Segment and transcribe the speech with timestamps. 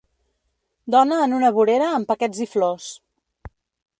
[0.95, 2.87] Dona en una vorera amb paquets i flors.